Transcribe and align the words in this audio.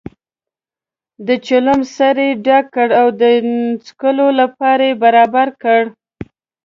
د 1.27 1.29
چلم 1.47 1.79
سر 1.95 2.17
یې 2.25 2.29
ډک 2.45 2.65
کړ 2.75 2.89
او 3.01 3.07
د 3.21 3.23
څکلو 3.85 4.27
لپاره 4.39 4.83
یې 4.89 4.99
برابر 5.03 5.47
کړ. 5.63 5.81